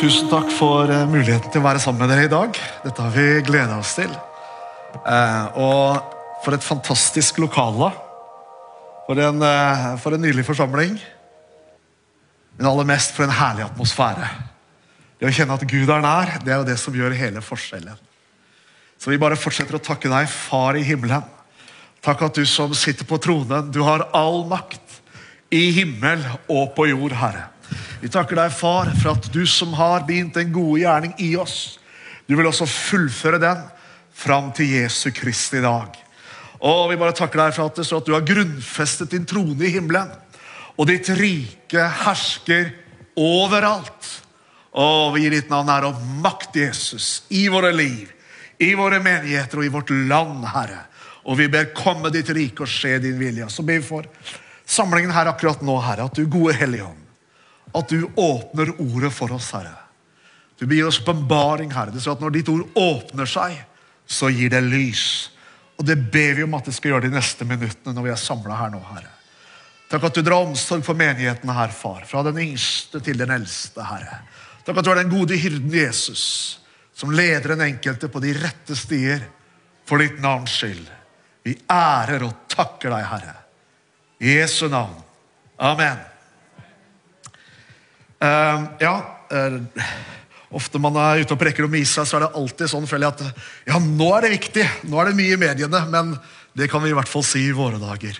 [0.00, 2.56] Tusen takk for eh, muligheten til å være sammen med dere i dag.
[2.86, 4.08] Dette har vi gleda oss til.
[4.96, 7.90] Eh, og for et fantastisk lokale.
[9.04, 10.96] For en, eh, for en nydelig forsamling.
[12.56, 14.32] Men aller mest for en herlig atmosfære.
[15.20, 18.00] Det å kjenne at Gud er nær, det er jo det som gjør hele forskjellen.
[18.96, 21.28] Så vi bare fortsetter å takke deg, Far i himmelen.
[22.00, 25.02] Takk at du som sitter på tronen, du har all makt
[25.52, 27.50] i himmel og på jord, Herre.
[28.00, 31.78] Vi takker deg, Far, for at du som har begynt en gode gjerning i oss,
[32.26, 33.64] du vil også fullføre den
[34.14, 35.96] fram til Jesu Kristi dag.
[36.60, 39.64] Og Vi bare takker deg for at det står at du har grunnfestet din trone
[39.64, 40.10] i himmelen,
[40.76, 42.70] og ditt rike hersker
[43.20, 44.10] overalt.
[44.78, 48.06] Og vi gir ditt navn ære og makt, Jesus, i våre liv,
[48.62, 50.84] i våre menigheter og i vårt land, Herre.
[51.26, 53.48] Og vi ber komme ditt rike og skje din vilje.
[53.50, 54.06] Så ber vi for
[54.64, 56.86] samlingen her akkurat nå, Herre, at du gode Hellige
[57.76, 59.76] at du åpner ordet for oss, Herre.
[60.60, 61.94] Du gir oss åpenbaring, Herre.
[61.94, 63.54] Det står at når ditt ord åpner seg,
[64.10, 65.04] så gir det lys.
[65.80, 68.20] Og det ber vi om at det skal gjøre de neste minuttene når vi er
[68.20, 69.14] samla her nå, Herre.
[69.90, 72.04] Takk at du drar omsorg for menighetene her, far.
[72.06, 74.20] Fra den yngste til den eldste, Herre.
[74.66, 76.24] Takk at du er den gode hyrden Jesus,
[76.94, 79.24] som leder den enkelte på de rette stier
[79.88, 80.84] for ditt navns skyld.
[81.42, 83.34] Vi ærer og takker deg, Herre.
[84.20, 85.00] I Jesu navn.
[85.56, 86.09] Amen.
[88.20, 88.94] Uh, ja
[89.32, 89.84] uh,
[90.52, 93.14] Ofte man er ute og preker om Israel, så er det alltid sånn føler jeg
[93.14, 96.10] at ja, nå er det viktig, nå er det mye i mediene, men
[96.58, 98.18] det kan vi i hvert fall si i våre dager.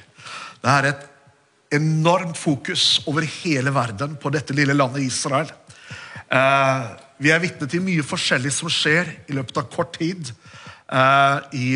[0.62, 1.02] Det er et
[1.74, 5.50] enormt fokus over hele verden på dette lille landet Israel.
[6.30, 10.30] Uh, vi er vitne til mye forskjellig som skjer i løpet av kort tid.
[10.90, 11.66] I,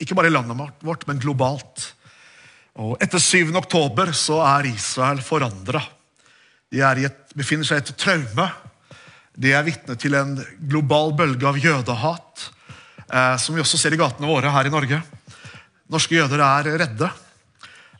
[0.00, 1.84] ikke bare i landet vårt, men globalt.
[2.80, 3.52] Og Etter 7.
[3.58, 5.82] oktober så er Israel forandra.
[6.68, 8.48] De et, befinner seg i et traume.
[9.38, 10.34] De er vitne til en
[10.68, 12.44] global bølge av jødehat,
[13.08, 15.00] eh, som vi også ser i gatene våre her i Norge.
[15.88, 17.08] Norske jøder er redde.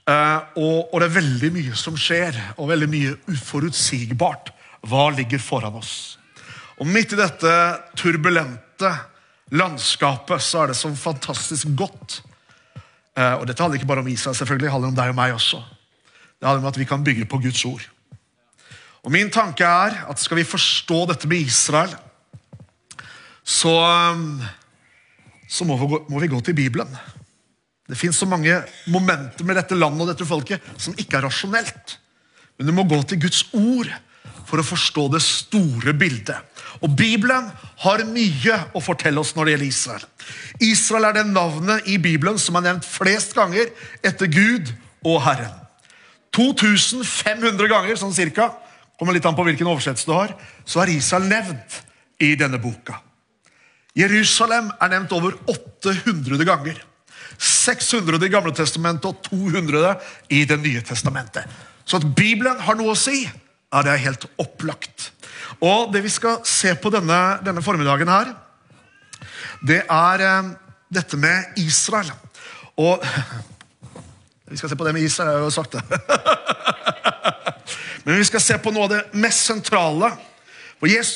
[0.09, 4.53] Eh, og, og, det er veldig mye som skjer, og veldig mye uforutsigbart.
[4.89, 6.19] Hva ligger foran oss?
[6.79, 7.53] Og Midt i dette
[7.99, 8.93] turbulente
[9.51, 12.21] landskapet så er det så fantastisk godt.
[13.17, 15.35] Eh, og Dette handler ikke bare om Israel, selvfølgelig, det handler om deg og meg
[15.35, 15.63] også.
[16.39, 17.89] Det handler om at vi kan bygge på Guds ord.
[19.09, 21.95] Og Min tanke er at skal vi forstå dette med Israel,
[23.41, 23.73] så,
[25.49, 26.91] så må, vi gå, må, vi gå, til Bibelen.
[27.89, 28.53] Det fins så mange
[28.93, 31.97] momenter med dette landet og dette folket som ikke er rasjonelt.
[32.59, 33.89] Men du må gå til Guds ord
[34.45, 36.45] for å forstå det store bildet.
[36.85, 37.49] Og Bibelen
[37.87, 40.07] har mye å fortelle oss når det gjelder Israel.
[40.69, 43.73] Israel er det navnet i Bibelen som er nevnt flest ganger
[44.05, 44.69] etter Gud
[45.01, 45.57] og Herren.
[46.37, 48.53] 2500 ganger, sånn cirka,
[48.99, 50.35] kommer litt an på hvilken oversettelse du har,
[50.67, 51.83] så er Israel nevnt
[52.25, 52.99] i denne boka.
[53.99, 56.81] Jerusalem er nevnt over 800 ganger.
[57.39, 59.95] 600 i Gamle testamentet og 200
[60.35, 61.47] i Det nye testamentet.
[61.85, 65.13] Så at Bibelen har noe å si, ja, det er helt opplagt.
[65.63, 68.35] Og det vi skal se på denne, denne formiddagen her,
[69.67, 70.51] det er eh,
[70.95, 72.11] dette med Israel.
[72.79, 73.03] Og
[74.49, 75.83] Vi skal se på det med Israel, jeg har jo sagt det.
[78.09, 80.09] Men vi skal se på noe av det mest sentrale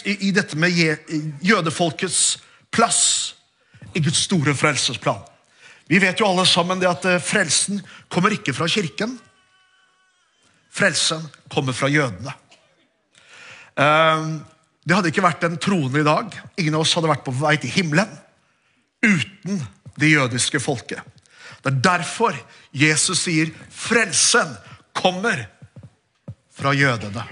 [0.05, 0.75] i dette med
[1.41, 2.19] jødefolkets
[2.69, 2.99] plass
[3.97, 5.23] i Guds store frelsesplan.
[5.89, 7.81] Vi vet jo alle sammen det at eh, frelsen
[8.13, 9.15] kommer ikke fra kirken.
[10.73, 12.35] Frelsen kommer fra jødene.
[13.81, 14.37] Ehm,
[14.85, 16.29] det hadde ikke vært en troende i dag.
[16.61, 18.13] Ingen av oss hadde vært på vei til himmelen
[19.01, 19.65] uten
[19.97, 21.01] det jødiske folket.
[21.65, 22.37] Det er derfor
[22.77, 24.53] Jesus sier frelsen
[24.97, 25.47] kommer
[26.53, 27.25] fra jødene.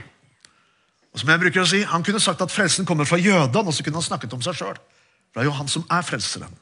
[1.10, 3.74] Og som jeg bruker å si, Han kunne sagt at frelsen kommer fra jødene, og
[3.74, 4.78] så kunne han snakket om seg sjøl.
[5.34, 6.54] Det er jo han som er frelseren.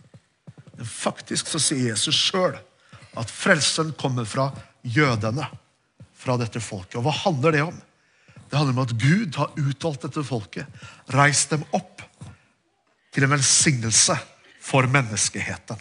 [0.76, 2.56] Men faktisk så sier Jesus sjøl
[3.18, 4.50] at frelsen kommer fra
[4.82, 5.46] jødene.
[6.18, 6.96] Fra dette folket.
[6.98, 7.76] Og hva handler det om?
[8.48, 10.66] Det handler om at Gud har utvalgt dette folket,
[11.14, 12.02] reist dem opp
[13.14, 14.16] til en velsignelse
[14.64, 15.78] for menneskeheten.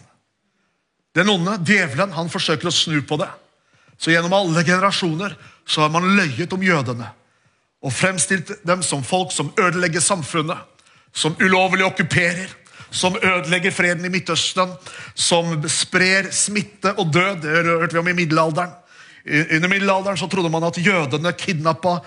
[1.16, 3.28] Den onde, djevelen, han forsøker å snu på det.
[3.98, 5.34] Så gjennom alle generasjoner
[5.68, 7.10] så har man løyet om jødene
[7.78, 10.58] og fremstilt dem som folk som ødelegger samfunnet,
[11.14, 12.48] som ulovlig okkuperer,
[12.90, 14.72] som ødelegger freden i Midtøsten,
[15.14, 17.42] som sprer smitte og død.
[17.42, 18.72] Det hørte vi om i middelalderen.
[19.28, 21.98] Under middelalderen så trodde man at jødene kidnappa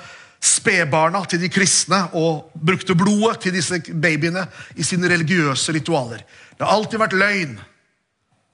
[0.42, 6.24] spedbarna til de kristne og brukte blodet til disse babyene i sine religiøse ritualer.
[6.58, 7.60] Det har alltid vært løgn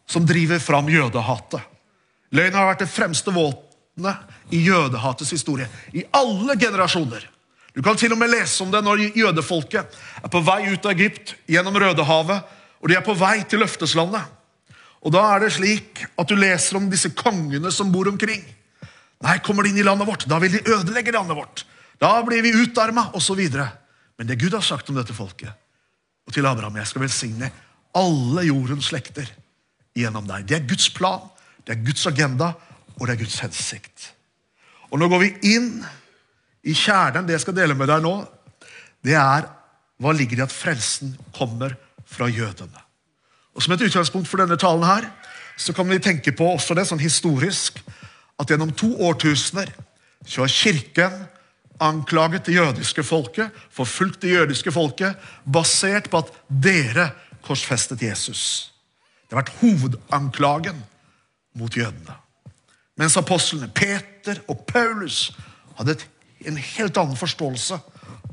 [0.07, 1.63] som driver fram jødehatet.
[2.35, 5.67] Løgn har vært det fremste våpenet i jødehatets historie.
[5.93, 7.23] I alle generasjoner.
[7.77, 10.95] Du kan til og med lese om det når jødefolket er på vei ut av
[10.95, 14.33] Egypt gjennom Rødehavet, og de er på vei til løfteslandet.
[15.05, 18.41] Og Da er det slik at du leser om disse kongene som bor omkring.
[19.21, 21.63] Nei, kommer de inn i landet vårt, da vil de ødelegge landet vårt.
[22.01, 23.39] Da blir vi utarma, osv.
[24.17, 25.53] Men det Gud har sagt om dette folket,
[26.25, 27.51] og til Abraham jeg skal velsigne
[27.97, 29.29] alle jordens slekter
[29.97, 30.45] gjennom deg.
[30.45, 31.23] Det er Guds plan,
[31.67, 32.53] det er Guds agenda,
[32.95, 34.11] og det er Guds hensikt.
[34.87, 35.71] Og Nå går vi inn
[36.63, 37.27] i kjernen.
[37.27, 38.15] Det jeg skal dele med deg nå,
[39.03, 39.49] det er
[39.99, 41.75] hva ligger i at frelsen kommer
[42.07, 42.83] fra jødene.
[43.51, 45.09] Og Som et utgangspunkt for denne talen her,
[45.57, 47.81] så kan vi tenke på også det sånn historisk
[48.37, 49.71] at gjennom to årtusener
[50.27, 51.15] så har Kirken
[51.83, 57.09] anklaget det jødiske folket, forfulgt det jødiske folket, basert på at dere
[57.45, 58.71] korsfestet Jesus.
[59.25, 60.79] Det har vært hovedanklagen
[61.57, 62.15] mot jødene.
[62.97, 65.31] Mens apostlene Peter og Paulus
[65.77, 65.97] hadde
[66.47, 67.77] en helt annen forståelse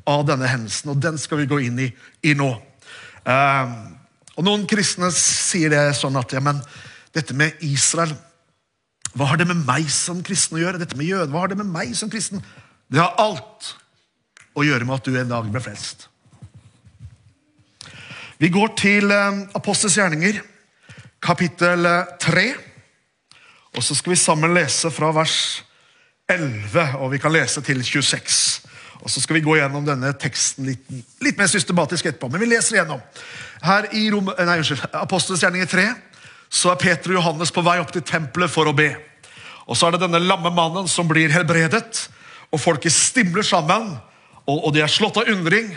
[0.08, 1.90] av denne hendelsen, og den skal vi gå inn i,
[2.24, 2.50] i nå.
[3.24, 3.74] Um,
[4.34, 6.60] og Noen kristne sier det sånn at ja, men
[7.14, 8.12] dette med Israel
[9.14, 10.80] Hva har det med meg som kristen å gjøre?
[10.82, 12.42] Dette med jøder, hva har det med meg som kristen?
[12.90, 13.68] Det har alt
[14.58, 16.08] å gjøre med at du en dag ble frelst.
[18.42, 20.40] Vi går til um, Apostels gjerninger,
[21.22, 21.86] kapittel
[22.20, 22.48] 3.
[23.74, 25.64] Og så skal vi sammen lese fra vers
[26.30, 28.62] 11, og vi kan lese til 26.
[29.04, 30.84] Og Så skal vi gå gjennom denne teksten litt,
[31.20, 32.30] litt mer systematisk etterpå.
[32.32, 33.02] Men vi leser igjennom.
[33.64, 35.88] Her i Rom, nei, unnskyld, Apostelens gjerninger 3
[36.54, 38.94] så er Peter og Johannes på vei opp til tempelet for å be.
[39.66, 42.08] Og Så er det denne lamme mannen som blir helbredet,
[42.52, 43.96] og folket stimler sammen.
[44.46, 45.72] Og, og de er slått av undring.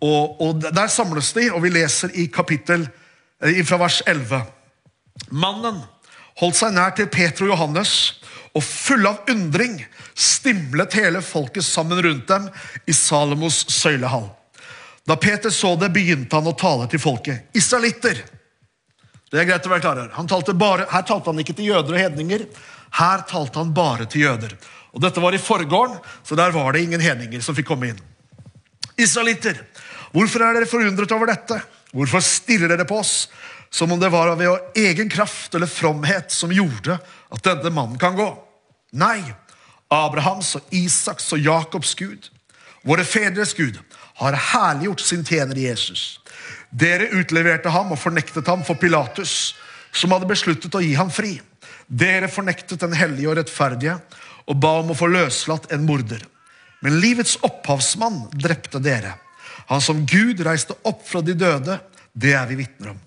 [0.00, 2.86] Og, og, Der samles de, og vi leser i kapittel
[3.42, 4.44] eh, fra vers 11.
[5.30, 5.80] Mannen
[6.40, 7.94] holdt seg nær til Peter og Johannes,
[8.56, 9.78] og full av undring
[10.18, 12.48] stimlet hele folket sammen rundt dem
[12.90, 14.26] i Salomos søylehall.
[15.06, 17.48] Da Peter så det, begynte han å tale til folket.
[17.56, 18.20] Israelitter!
[19.30, 20.10] Det er greit å være klar her.
[20.90, 22.46] Her talte han ikke til jøder og hedninger.
[22.98, 24.56] Her talte han bare til jøder.
[24.90, 28.00] Og Dette var i forgården, så der var det ingen hedninger som fikk komme inn.
[29.00, 29.62] Israelitter,
[30.10, 31.60] hvorfor er dere forundret over dette?
[31.90, 33.28] Hvorfor stirrer dere på oss
[33.70, 36.98] som om det var ved egen kraft eller fromhet som gjorde
[37.30, 38.28] at denne mannen kan gå.
[38.98, 39.22] Nei,
[39.90, 42.28] Abrahams og Isaks og Jakobs Gud,
[42.82, 43.78] våre fedres Gud,
[44.18, 46.18] har herliggjort sin tjener Jesus.
[46.70, 49.54] Dere utleverte ham og fornektet ham for Pilatus,
[49.94, 51.36] som hadde besluttet å gi ham fri.
[51.86, 53.96] Dere fornektet den hellige og rettferdige
[54.50, 56.22] og ba om å få løslatt en morder.
[56.82, 59.14] Men livets opphavsmann drepte dere.
[59.70, 61.78] Han som Gud reiste opp fra de døde,
[62.12, 62.98] det er vi vitner om.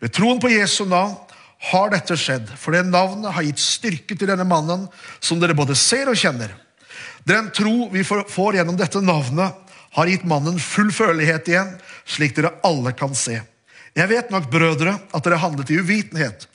[0.00, 1.16] Ved troen på Jesu navn
[1.72, 4.86] har dette skjedd, for det navnet har gitt styrke til denne mannen,
[5.20, 6.52] som dere både ser og kjenner.
[7.26, 9.56] Den tro vi får gjennom dette navnet,
[9.96, 11.74] har gitt mannen full følelighet igjen,
[12.04, 13.40] slik dere alle kan se.
[13.96, 16.46] Jeg vet nok, brødre, at dere handlet i uvitenhet,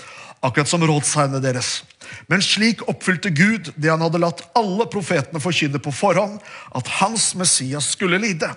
[0.46, 1.82] akkurat som rådsherrene deres.
[2.30, 6.38] Men slik oppfylte Gud det han hadde latt alle profetene forkynne på forhånd,
[6.78, 8.52] at hans Messias skulle lide.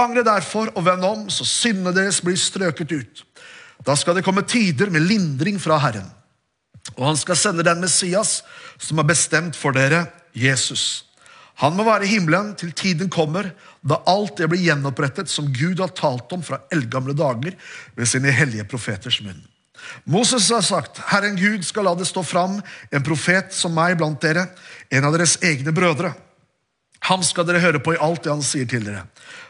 [0.00, 3.24] Angre derfor og vend om, så syndene deres blir strøket ut.
[3.84, 6.08] Da skal det komme tider med lindring fra Herren.
[6.96, 8.42] Og han skal sende den Messias
[8.78, 11.04] som er bestemt for dere, Jesus.
[11.62, 13.52] Han må være i himmelen til tiden kommer,
[13.86, 17.54] da alt det blir gjenopprettet som Gud har talt om fra eldgamle dager
[17.94, 19.38] ved sine hellige profeters munn.
[20.08, 22.58] Moses har sagt, Herren Gud skal la det stå fram
[22.90, 24.48] en profet som meg blant dere,
[24.90, 26.14] en av deres egne brødre.
[27.04, 29.04] Ham skal dere høre på i alt det han sier til dere.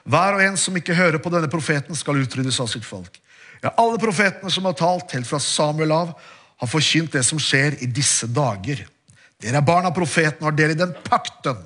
[0.05, 3.21] Hver og en som ikke hører på denne profeten, skal utryddes av sitt folk.
[3.65, 6.13] Ja, alle profetene som har talt, helt fra Samuel av,
[6.61, 8.85] har forkynt det som skjer i disse dager.
[9.41, 11.63] Dere er barn av profeten og har del i den pakten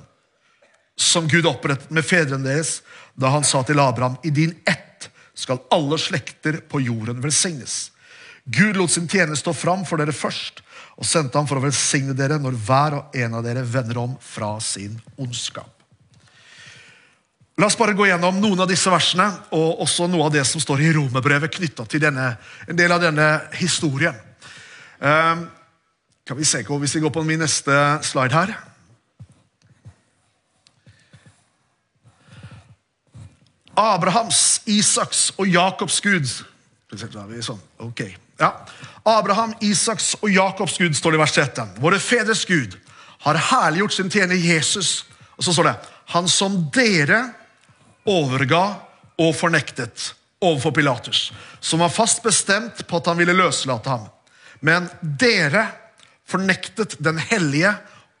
[0.99, 2.79] som Gud opprettet med fedrene deres
[3.19, 7.91] da han sa til Abraham, i din ett skal alle slekter på jorden velsignes.
[8.43, 10.63] Gud lot sin tjeneste stå fram for dere først,
[10.99, 14.15] og sendte ham for å velsigne dere når hver og en av dere vender om
[14.23, 15.78] fra sin ondskap.
[17.59, 19.25] La oss bare gå gjennom noen av disse versene
[19.55, 22.29] og også noe av det som står i romerbrevet knytta til denne,
[22.71, 23.25] en del av denne
[23.59, 24.15] historien.
[24.99, 25.41] Um,
[26.23, 27.71] kan vi se Hvis vi går på min neste
[28.03, 28.53] slide her
[33.75, 36.27] Abrahams, Isaks og Jakobs Gud.
[36.91, 37.61] Sånn.
[37.79, 38.15] Okay.
[38.39, 38.65] Ja.
[39.07, 41.75] Abraham, Isaks og Jakobs Gud står det i vers 13.
[41.79, 42.75] Våre fedres Gud
[43.23, 45.05] har herliggjort sin tjener Jesus.
[45.37, 45.75] Og så står det
[46.15, 47.38] Han som dere
[48.09, 48.63] overga
[49.19, 54.07] og fornektet overfor Pilatus, som var fast bestemt på at han ville løslate ham.
[54.63, 55.67] Men dere
[56.29, 57.73] fornektet den hellige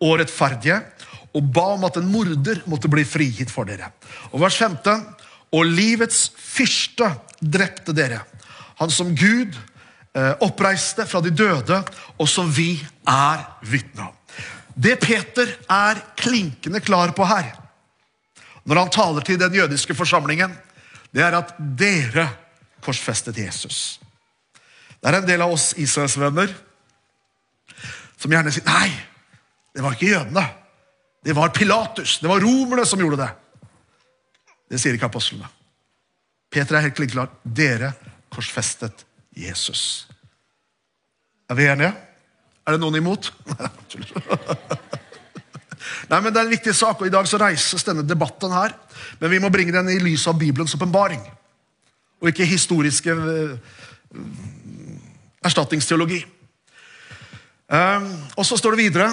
[0.03, 0.81] og rettferdige
[1.37, 3.91] og ba om at en morder måtte bli frigitt for dere.
[4.33, 5.03] Og vers 15.
[5.55, 7.07] Og livets fyrste
[7.41, 8.19] drepte dere,
[8.77, 11.79] han som Gud eh, oppreiste fra de døde,
[12.21, 12.75] og som vi
[13.09, 14.15] er vitne om.
[14.79, 17.49] Det Peter er klinkende klar på her,
[18.63, 20.53] når han taler til den jødiske forsamlingen,
[21.15, 22.27] det er at dere
[22.83, 23.99] korsfestet Jesus.
[24.99, 26.51] Det er en del av oss Israelsvenner
[28.19, 28.89] som gjerne sier nei,
[29.75, 30.43] det var ikke jødene.
[31.23, 33.29] Det var Pilatus, det var romerne som gjorde det.
[34.69, 35.47] Det sier ikke apostlene.
[36.49, 37.29] Peter er helt klar.
[37.43, 37.93] Dere
[38.33, 39.05] korsfestet
[39.37, 40.07] Jesus.
[41.49, 41.93] Er vi enige?
[42.65, 43.31] Er det noen imot?
[46.09, 48.75] Nei, men Det er en viktig sak, og i dag så reises denne debatten her.
[49.19, 51.21] Men vi må bringe den i lys av Bibelens åpenbaring,
[52.19, 53.57] og ikke historiske uh,
[55.45, 56.23] erstatningsteologi.
[57.69, 59.11] Um, og så står det videre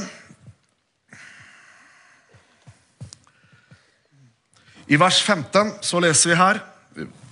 [4.86, 6.60] I vers 15 så leser vi her,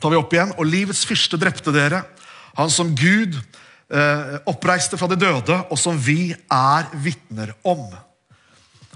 [0.02, 2.00] tar vi opp igjen, og livets fyrste drepte dere,
[2.58, 7.86] han som Gud eh, oppreiste fra de døde, og som vi er vitner om.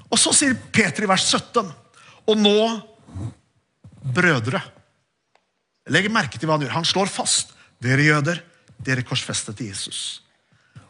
[0.09, 1.69] Og så sier Peter i vers 17,
[2.29, 2.59] og nå,
[4.15, 4.61] brødre
[5.89, 6.75] Legg merke til hva han gjør.
[6.77, 7.55] Han slår fast.
[7.81, 8.43] Dere jøder,
[8.85, 10.21] dere korsfestet Jesus.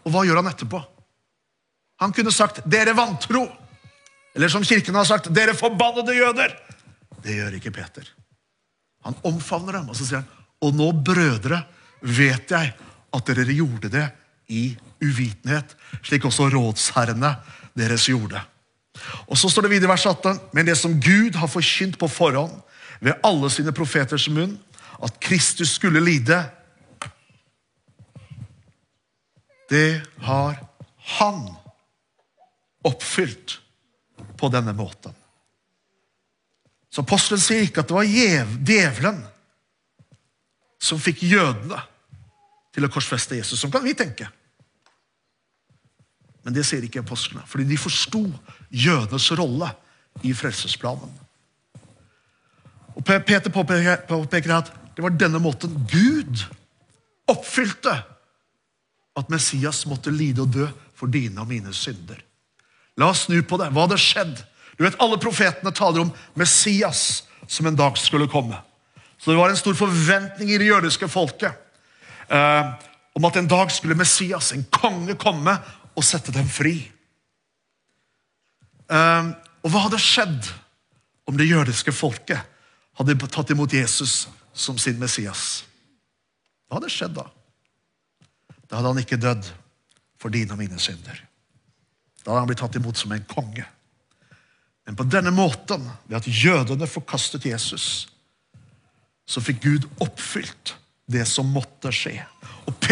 [0.02, 0.80] Og hva gjør han etterpå?
[2.02, 3.46] Han kunne sagt 'dere vantro'.
[4.34, 6.56] Eller som kirken har sagt 'dere forbannede jøder'.
[7.22, 8.08] Det gjør ikke Peter.
[9.04, 10.28] Han omfavner dem, og så sier han,
[10.62, 11.64] 'Og nå, brødre,
[12.02, 12.74] vet jeg
[13.14, 14.10] at dere gjorde det
[14.48, 17.36] i uvitenhet', slik også rådsherrene
[17.76, 18.42] deres gjorde.
[19.26, 22.08] Og Så står det videre i vers 18.: Men det som Gud har forkynt på
[22.08, 22.62] forhånd
[23.00, 24.58] ved alle sine profeters munn,
[25.02, 26.50] at Kristus skulle lide,
[29.70, 30.58] det har
[31.18, 31.54] han
[32.84, 33.60] oppfylt
[34.38, 35.14] på denne måten.
[36.90, 39.20] Så apostelen sier ikke at det var djevelen
[40.80, 41.80] som fikk jødene
[42.74, 43.60] til å korsfeste Jesus.
[43.60, 44.30] Sånn kan vi tenke.
[46.48, 48.22] Men det sier ikke apostlene, fordi de forsto
[48.72, 49.66] jødenes rolle
[50.24, 51.10] i frelsesplanen.
[52.96, 56.40] Og Peter påpeker, at det var denne måten Gud
[57.28, 57.92] oppfylte
[59.20, 60.64] at Messias måtte lide og dø
[60.96, 62.16] for dine og mine synder.
[62.96, 63.68] La oss snu på det.
[63.68, 64.40] Hva hadde skjedd?
[64.80, 68.56] Du vet, Alle profetene taler om Messias som en dag skulle komme.
[69.20, 71.52] Så det var en stor forventning i det jødiske folket
[72.32, 72.72] eh,
[73.18, 75.58] om at en dag skulle Messias, en konge, komme
[75.98, 76.76] og sette dem fri.
[78.88, 79.30] Eh,
[79.62, 80.50] og hva hadde skjedd
[81.28, 82.40] om det jødiske folket
[82.98, 85.64] hadde tatt imot Jesus som sin Messias?
[86.68, 87.26] Hva hadde skjedd da?
[88.68, 89.48] Da hadde han ikke dødd
[90.20, 91.18] for dine og mine synder.
[92.22, 93.64] Da hadde han blitt tatt imot som en konge.
[94.88, 98.08] Men på denne måten, ved at jødene forkastet Jesus,
[99.28, 100.74] så fikk Gud oppfylt
[101.12, 102.14] det som måtte skje.
[102.68, 102.88] Og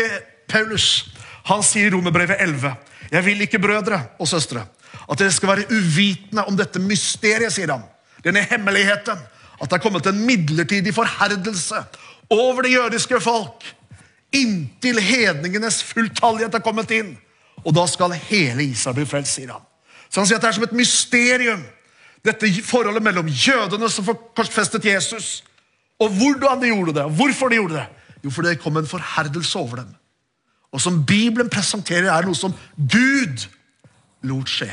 [0.49, 1.07] Paulus
[1.47, 2.75] han sier i Romerbrevet 11.:
[3.13, 4.65] Jeg vil ikke, brødre og søstre,
[5.11, 7.85] at dere skal være uvitende om dette mysteriet, sier han.
[8.25, 9.19] Denne hemmeligheten.
[9.57, 11.79] At det er kommet en midlertidig forherdelse
[12.31, 13.65] over det jødiske folk.
[14.35, 17.15] Inntil hedningenes fulltallighet er kommet inn.
[17.65, 19.63] Og da skal hele Israel bli frelst, sier han.
[20.11, 21.63] Så han sier at det er som et mysterium,
[22.27, 25.45] dette forholdet mellom jødene som korsfestet Jesus,
[26.03, 27.87] og hvordan de gjorde det, og hvorfor de gjorde det.
[28.25, 29.95] Jo, fordi det kom en forherdelse over dem.
[30.77, 33.47] Og som Bibelen presenterer, er noe som Gud
[34.29, 34.69] lot skje.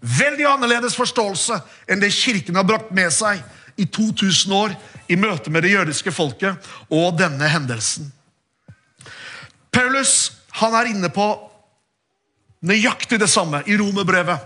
[0.00, 1.56] Veldig annerledes forståelse
[1.88, 3.40] enn det Kirken har brakt med seg
[3.80, 4.74] i 2000 år
[5.08, 8.10] i møte med det jødiske folket og denne hendelsen.
[9.72, 11.30] Paulus han er inne på
[12.60, 14.36] Nøyaktig det samme i romerbrevet.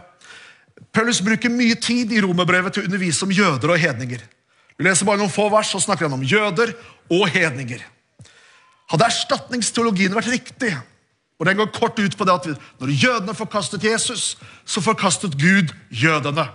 [0.94, 4.20] Paulus bruker mye tid i romerbrevet til å undervise om jøder og hedninger.
[4.78, 6.76] Vi leser bare noen få vers, så snakker han om jøder
[7.10, 7.82] og hedninger.
[8.92, 10.74] Hadde erstatningsteologien vært riktig,
[11.40, 12.46] og den går kort ut på det at
[12.80, 16.46] når jødene forkastet Jesus, så forkastet Gud jødene.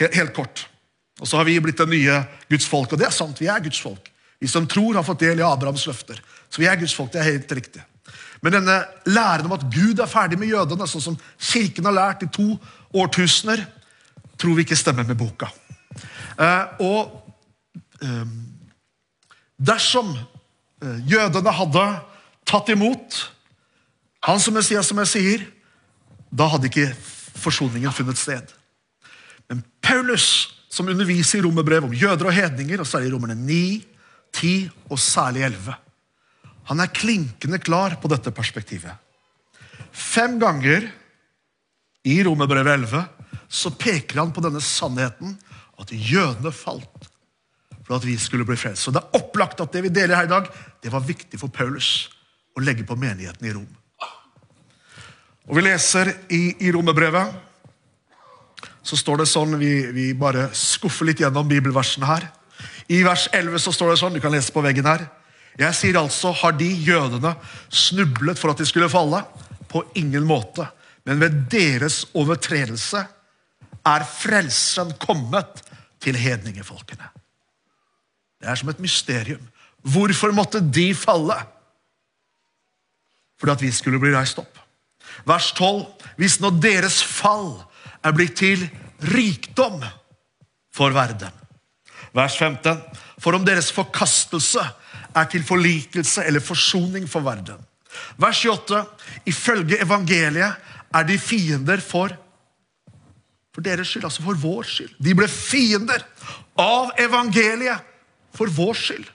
[0.00, 0.66] Helt, kort.
[1.20, 3.40] Og så har vi blitt det nye Guds folk, og det er sant.
[3.40, 4.10] Vi er Guds folk.
[4.40, 6.20] Vi som tror, har fått del i Abrahams løfter.
[6.50, 7.12] Så vi er Guds folk.
[7.12, 7.84] Det er helt riktig.
[8.44, 8.76] Men denne
[9.08, 12.52] læren om at Gud er ferdig med jødene, sånn som kirken har lært i to
[12.96, 13.64] årtusener,
[14.36, 15.48] tror vi ikke stemmer med boka.
[16.36, 17.16] Eh, og
[18.04, 18.26] eh,
[19.56, 20.12] dersom
[21.08, 21.86] jødene hadde
[22.46, 23.22] tatt imot
[24.26, 25.42] han som Messias, som jeg sier,
[26.34, 26.88] da hadde ikke
[27.38, 28.54] forsoningen funnet sted.
[29.46, 33.60] Men Paulus, som underviser i romerbrev om jøder og hedninger, og særlig romerne 9,
[34.34, 34.54] 10
[34.90, 35.76] og særlig 11
[36.66, 38.90] han er klinkende klar på dette perspektivet.
[39.92, 40.88] Fem ganger
[42.06, 43.04] i Romerbrevet 11
[43.48, 45.36] så peker han på denne sannheten
[45.78, 47.06] at jødene falt
[47.86, 48.82] for at vi skulle bli frelst.
[48.86, 50.48] Så det er opplagt at det vi deler her i dag,
[50.82, 52.08] det var viktig for Paulus
[52.56, 53.68] å legge på menigheten i Rom.
[55.46, 57.42] Og Vi leser i, i Romerbrevet
[58.86, 62.28] så står det sånn vi, vi, bare skuffer litt gjennom bibelversene her.
[62.90, 65.06] I vers 11 så står det sånn, du kan lese på veggen her.
[65.58, 67.32] Jeg sier altså, har de jødene
[67.72, 69.22] snublet for at de skulle falle?
[69.70, 70.68] På ingen måte.
[71.06, 73.02] Men ved deres overtredelse
[73.86, 75.62] er frelsen kommet
[76.02, 77.15] til hedningefolkene.
[78.46, 79.42] Det er som et mysterium.
[79.82, 81.34] Hvorfor måtte de falle?
[83.40, 84.60] Fordi at vi skulle bli reist opp.
[85.26, 85.80] Vers 12.
[86.14, 87.56] Hvis nå deres fall
[88.06, 88.62] er blitt til
[89.10, 89.82] rikdom
[90.70, 91.34] for verden.
[92.14, 92.78] Vers 15.
[93.18, 94.62] For om deres forkastelse
[95.16, 97.58] er til forlikelse eller forsoning for verden.
[98.22, 98.84] Vers 28.
[99.26, 100.54] Ifølge evangeliet
[100.94, 102.14] er de fiender for
[103.56, 104.96] for deres skyld, altså for vår skyld.
[105.00, 106.02] De ble fiender
[106.60, 107.95] av evangeliet
[108.36, 109.08] for vår skyld.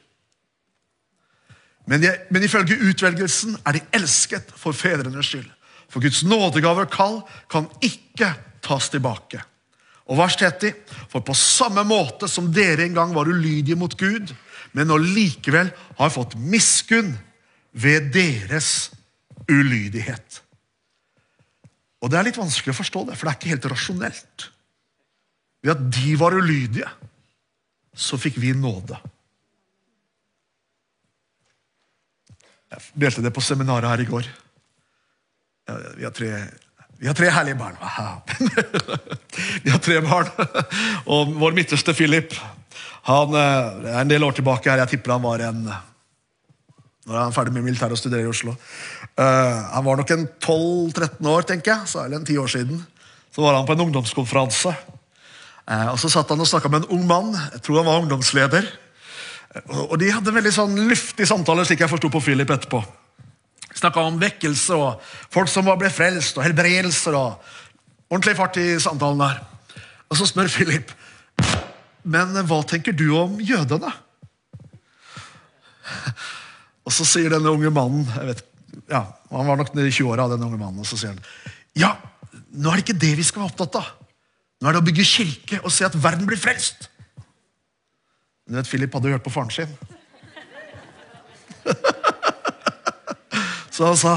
[1.89, 5.47] Men, jeg, men, ifølge utvelgelsen er de elsket for fedrenes skyld.
[5.91, 7.17] For Guds nådegaver og kall
[7.51, 8.29] kan ikke
[8.63, 9.41] tas tilbake.
[10.11, 10.71] Og vers 30.
[11.11, 14.31] For på samme måte som dere en gang var ulydige mot Gud,
[14.71, 17.13] men nå likevel har fått miskunn
[17.71, 18.91] ved deres
[19.49, 20.41] ulydighet.
[22.01, 24.47] Og Det er litt vanskelig å forstå, det, for det er ikke helt rasjonelt.
[25.61, 26.89] Ved at de var ulydige,
[27.95, 28.98] så fikk vi nåde.
[32.71, 34.27] Jeg delte det på seminaret her i går.
[35.98, 36.31] Vi har tre,
[37.00, 37.75] vi har tre herlige barn.
[39.63, 40.31] vi har tre barn.
[41.12, 42.36] Og vår midterste Philip
[43.07, 44.83] han eh, er en del år tilbake her.
[44.83, 45.63] Jeg tipper han var en
[47.07, 48.53] når han er ferdig med militæret og studerer i Oslo.
[49.17, 52.83] Uh, han var nok en 12-13 år, tenker jeg, så, eller en 10 år siden.
[53.33, 54.74] Så var han på en ungdomskonferanse.
[55.71, 57.31] Uh, og Så satt han og snakka med en ung mann.
[57.55, 58.67] Jeg tror han var ungdomsleder.
[59.89, 62.81] Og De hadde en veldig sånn luftig samtale, slik jeg forsto på Philip etterpå.
[63.75, 67.15] Snakka om vekkelse og folk som ble frelst, og helbredelser.
[67.15, 69.39] og Ordentlig fart i samtalen der.
[70.11, 70.91] Og Så spør Philip
[72.03, 73.91] men hva tenker du om jødene?
[76.81, 78.46] Og så sier denne unge mannen jeg vet,
[78.89, 80.81] ja, Han var nok i 20-åra, den unge mannen.
[80.81, 81.22] Og så sier han
[81.77, 81.93] ja,
[82.51, 83.91] nå er det ikke det vi skal være opptatt av.
[84.61, 86.85] Nå er det å bygge kirke og se at verden blir frelst.
[88.45, 89.71] Du vet, Philip hadde hørt på faren sin.
[93.75, 94.13] så han sa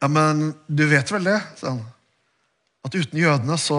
[0.00, 1.82] ja, men du vet vel det, sa han,
[2.84, 3.78] at uten jødene så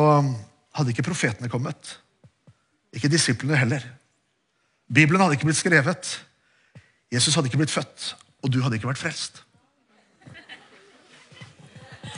[0.76, 1.96] hadde ikke profetene kommet.
[2.96, 3.84] Ikke disiplene heller.
[4.90, 6.16] Bibelen hadde ikke blitt skrevet.
[7.14, 8.14] Jesus hadde ikke blitt født,
[8.46, 9.42] og du hadde ikke vært frelst.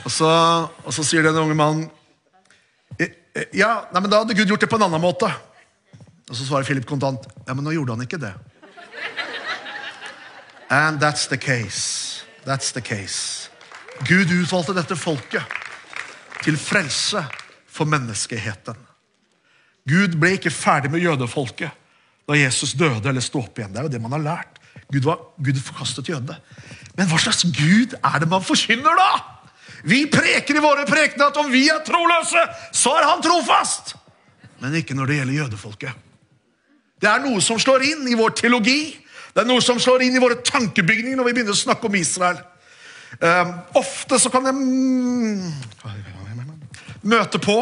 [0.04, 0.28] Og så,
[0.84, 1.88] og så sier den unge mannen
[3.56, 5.30] ja, nei, men da hadde Gud gjort det på en annen måte.
[6.28, 8.34] Og Så svarer Philip kontant ja, men nå gjorde han ikke det.
[10.70, 12.24] And that's the case.
[12.44, 13.48] That's the case.
[14.04, 15.42] Gud utvalgte dette folket
[16.44, 17.24] til frelse
[17.66, 18.76] for menneskeheten.
[19.88, 21.72] Gud ble ikke ferdig med jødefolket
[22.28, 23.72] da Jesus døde eller sto opp igjen.
[23.72, 24.60] Det er jo det man har lært.
[24.92, 26.36] Gud, var, Gud forkastet jøde.
[26.96, 29.37] Men hva slags Gud er det man forkynner, da?
[29.82, 32.42] Vi preker i våre prekener at om vi er troløse,
[32.74, 33.94] så er han trofast!
[34.58, 36.04] Men ikke når det gjelder jødefolket.
[36.98, 38.80] Det er noe som slår inn i vår teologi.
[39.30, 41.94] Det er noe som slår inn i våre tankebygninger når vi begynner å snakke om
[41.94, 42.40] Israel.
[43.22, 44.56] Um, ofte så kan jeg
[47.08, 47.58] møte på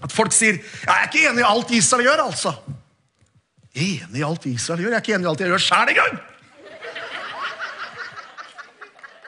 [0.00, 2.54] at folk sier 'Jeg er ikke enig i alt Israel gjør', altså.
[3.74, 4.90] Enig i alt Israel gjør?
[4.90, 6.20] Jeg er ikke enig i alt jeg gjør sjæl engang!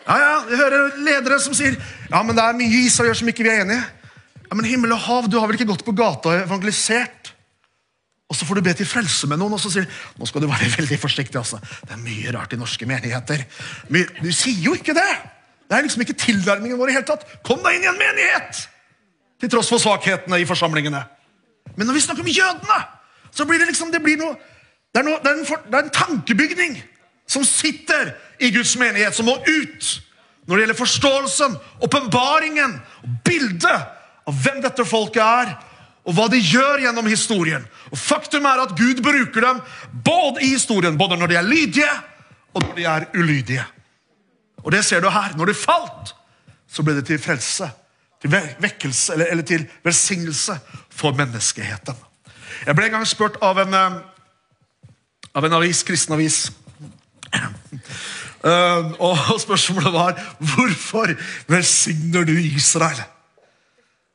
[0.03, 3.29] Ja, ja, jeg hører ledere som sier ja, men det er mye Israel gjør som
[3.31, 3.83] ikke vi er enige.
[4.49, 7.33] Ja, Men himmel og hav, du har vel ikke gått på gata og evangelisert?
[8.33, 9.87] Og så får du be til frelse med noen, og så sier
[10.19, 11.37] nå skal du være veldig forsiktig.
[11.38, 11.61] altså.
[11.85, 13.45] Det er mye rart i norske menigheter.
[13.88, 15.12] du sier jo ikke det!
[15.69, 17.25] Det er liksom ikke tilnærmingen vår i hele tatt.
[17.47, 18.67] Kom deg inn i en menighet!
[19.41, 21.01] Til tross for svakhetene i forsamlingene.
[21.77, 22.81] Men når vi snakker om jødene,
[23.33, 24.37] så blir det liksom det blir noe,
[24.93, 26.77] det er, noe, det er, en, for, det er en tankebygning
[27.29, 29.92] som sitter i Guds menighet, som må ut
[30.46, 31.52] når det gjelder forståelsen,
[31.87, 32.72] åpenbaringen,
[33.24, 33.85] bildet
[34.26, 35.52] av hvem dette folket er,
[36.02, 37.62] og hva de gjør gjennom historien.
[37.92, 39.61] Og Faktum er at Gud bruker dem
[40.05, 41.92] både i historien, både når de er lydige,
[42.52, 43.66] og når de er ulydige.
[44.66, 45.37] Og det ser du her.
[45.38, 46.14] Når de falt,
[46.68, 47.70] så ble det til frelse,
[48.22, 50.59] til vekkelse eller, eller til velsignelse
[50.90, 51.94] for menneskeheten.
[52.66, 54.02] Jeg ble en gang spurt av en, eh,
[55.35, 56.48] av en avis, kristen avis
[58.44, 61.14] uh, og spørsmålet var hvorfor
[61.50, 63.02] velsigner du Israel?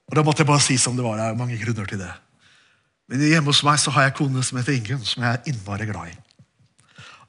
[0.07, 1.17] Og Da måtte jeg bare si som det var.
[1.19, 2.13] Det er mange grunner til det.
[3.07, 5.87] Men hjemme hos meg så har jeg kone som heter Ingunn, som jeg er innmari
[5.87, 6.15] glad i.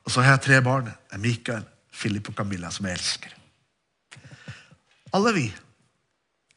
[0.06, 0.90] Og så har jeg tre barn.
[1.12, 3.34] Er Mikael, Philip og Camilla, som jeg elsker.
[5.14, 5.46] Alle vi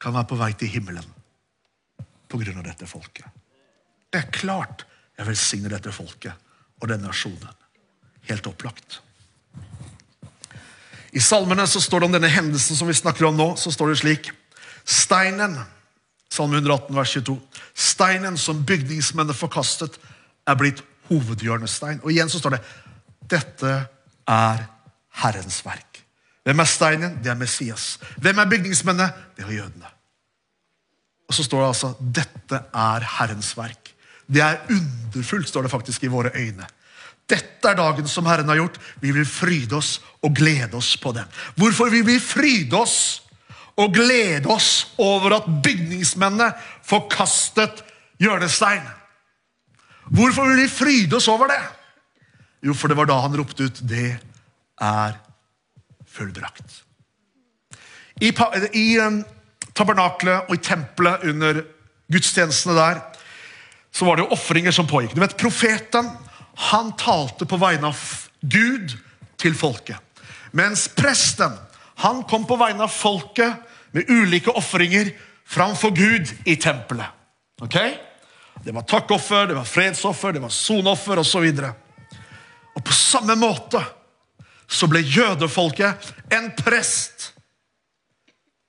[0.01, 1.17] kan være på vei til himmelen
[2.31, 3.27] på grunn av dette folket.
[4.11, 4.85] Det er klart
[5.17, 6.33] jeg velsigner dette folket
[6.81, 7.57] og denne nasjonen.
[8.29, 9.01] Helt opplagt.
[11.11, 13.53] I salmene så står det om denne hendelsen som vi snakker om nå.
[13.59, 14.31] så står det slik
[14.87, 15.59] Steinen
[16.31, 17.35] Salme 118, vers 22.
[17.75, 19.97] Steinen som bygningsmennene forkastet,
[20.47, 21.99] er blitt hovedhjørnestein.
[22.05, 22.61] Og igjen så står det
[23.31, 23.71] dette
[24.31, 24.63] er
[25.21, 25.99] Herrens verk.
[26.47, 27.17] Hvem er steinen?
[27.21, 27.97] Det er Messias.
[28.23, 29.11] Hvem er bygningsmennene?
[29.35, 29.91] Det er jødene.
[31.27, 33.91] Og så står det altså dette er Herrens verk.
[34.31, 36.67] Det er underfullt, står det faktisk i våre øyne.
[37.31, 38.77] Dette er dagen som Herren har gjort.
[38.99, 41.27] Vi vil fryde oss og glede oss på den.
[41.55, 43.21] Hvorfor vil vi fryde oss
[43.79, 46.51] og glede oss over at bygningsmennene
[46.85, 47.83] forkastet
[48.21, 48.85] hjørnestein.
[50.11, 51.61] Hvorfor vil vi fryde oss over det?
[52.61, 54.19] Jo, for det var da han ropte ut 'Det
[54.81, 55.13] er
[56.05, 56.83] fullbrakt'.
[58.21, 58.33] I,
[58.73, 59.23] i um,
[59.73, 61.63] tabernaklet og i tempelet under
[62.11, 62.99] gudstjenestene der
[63.91, 65.15] så var det jo ofringer som pågikk.
[65.15, 66.09] Du vet, Profeten
[66.61, 67.99] han talte på vegne av
[68.41, 68.93] Gud
[69.41, 69.97] til folket.
[70.53, 71.55] Mens presten
[72.03, 75.11] han kom på vegne av folket med ulike ofringer
[75.45, 77.09] framfor Gud i tempelet.
[77.61, 77.77] Ok?
[78.63, 81.47] Det var takkoffer, det var fredsoffer, det var sonoffer osv.
[81.49, 82.15] Og,
[82.77, 83.81] og på samme måte
[84.71, 87.31] så ble jødefolket en prest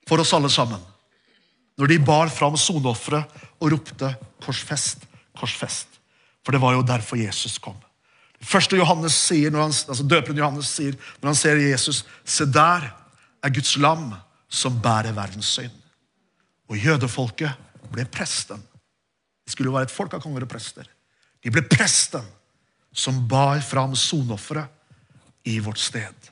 [0.09, 0.81] for oss alle sammen.
[1.79, 5.05] Når de bar fram soneofferet og ropte 'korsfest,
[5.37, 5.92] korsfest'.
[6.43, 7.77] For det var jo derfor Jesus kom.
[8.39, 12.45] Det første Johannes sier, når han, altså Døperen Johannes sier når han ser Jesus, 'Se
[12.45, 12.89] der
[13.43, 14.13] er Guds lam'
[14.49, 15.71] som bærer verdens synd.
[16.69, 17.53] Og jødefolket
[17.91, 18.61] ble presten.
[19.45, 20.87] De skulle være et folk av konger og prester.
[21.43, 22.23] De ble presten
[22.93, 24.69] som bar fram sonofferet
[25.49, 26.29] i vårt sted.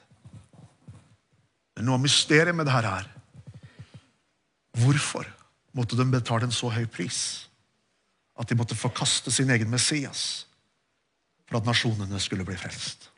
[1.75, 3.09] Men noe av mysteriet med dette er
[4.71, 5.27] Hvorfor
[5.75, 7.49] måtte de betale en så høy pris?
[8.39, 10.45] At de måtte forkaste sin egen Messias
[11.49, 13.09] for at nasjonene skulle bli frelst?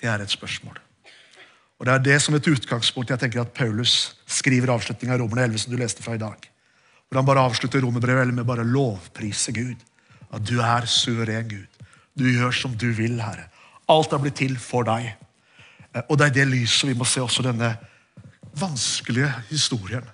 [0.00, 0.78] Det er et spørsmål.
[1.80, 5.46] Og Det er det som et utgangspunkt jeg tenker at Paulus skriver avslutninga av Romerne
[5.48, 6.36] 11, som du leste fra i dag.
[7.08, 9.80] Hvor han bare avslutter romerbrevet med bare lovprise Gud.
[10.30, 11.80] At du er suveren Gud.
[12.18, 13.48] Du gjør som du vil, Herre.
[13.88, 15.08] Alt er blitt til for deg.
[16.08, 17.72] Og det er det lyset vi må se også denne
[18.60, 20.04] vanskelige historien.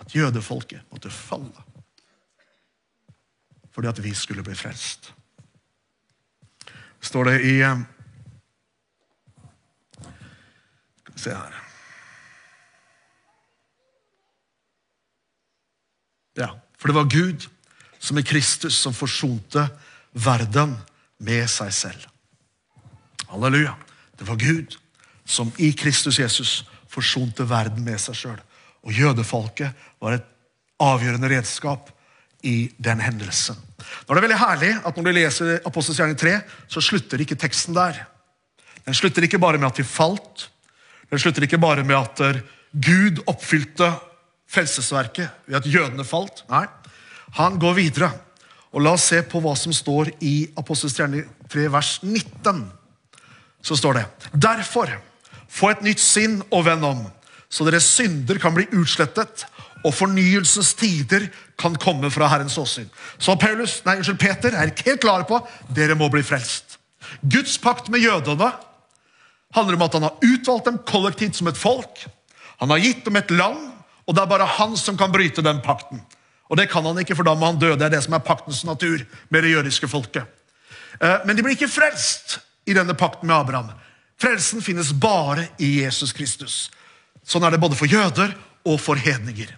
[0.00, 1.63] At jødefolket måtte falle
[3.74, 5.12] fordi at vi skulle bli frelst.
[7.04, 7.58] Står det i
[11.00, 11.60] Skal vi Se her.
[16.36, 17.46] Ja, for det var Gud
[17.98, 19.68] som i Kristus som forsonte
[20.12, 20.74] verden
[21.22, 22.08] med seg selv.
[23.30, 23.76] Halleluja.
[24.18, 24.76] Det var Gud
[25.24, 28.40] som i Kristus Jesus forsonte verden med seg sjøl.
[28.84, 30.26] Og jødefolket var et
[30.82, 31.93] avgjørende redskap
[32.44, 33.56] i den hendelsen.
[34.04, 36.34] Nå er det veldig herlig at Når du leser Apostels gjerning 3,
[36.68, 38.04] så slutter ikke teksten der.
[38.84, 40.50] Den slutter ikke bare med at de falt,
[41.10, 42.40] Den slutter ikke bare med at eh,
[42.74, 43.92] Gud oppfylte
[44.50, 46.42] frelsesverket ved at jødene falt.
[46.50, 46.64] Nei,
[47.38, 48.10] han går videre.
[48.74, 52.64] Og La oss se på hva som står i Apostels 3, vers 19.
[53.62, 54.90] Så står det Derfor,
[55.48, 57.04] få et nytt sinn og vend om,
[57.54, 59.44] så deres synder kan bli utslettet,
[59.84, 61.28] og fornyelsens tider
[61.60, 62.88] kan komme fra Herrens åsyn.
[63.20, 65.38] Så Paulus, nei, unnskyld, Peter er helt klar på
[65.76, 66.78] dere må bli frelst.
[67.20, 68.48] Guds pakt med jødene
[69.54, 72.06] handler om at han har utvalgt dem kollektivt som et folk.
[72.62, 73.60] Han har gitt dem et land,
[74.08, 76.02] og det er bare han som kan bryte den pakten.
[76.50, 77.74] Og det kan han ikke, for da må han dø.
[77.76, 80.24] Det er det som er paktens natur med det jødiske folket.
[81.00, 83.70] Eh, men de blir ikke frelst i denne pakten med Abraham.
[84.20, 86.70] Frelsen finnes bare i Jesus Kristus.
[87.24, 88.34] Sånn er det både for jøder
[88.68, 89.50] og for hedninger.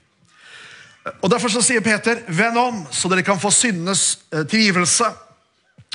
[1.22, 5.06] Og Derfor så sier Peter, venn om, så dere kan få syndenes eh, tilgivelse.